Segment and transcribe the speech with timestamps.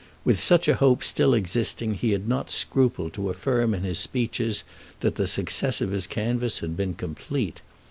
[0.25, 4.63] With such a hope still existing he had not scrupled to affirm in his speeches
[5.01, 7.61] that the success of his canvass had been complete.